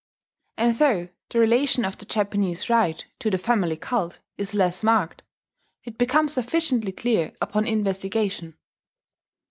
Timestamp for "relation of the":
1.37-2.07